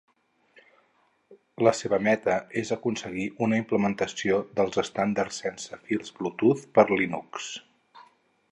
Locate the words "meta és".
2.07-2.71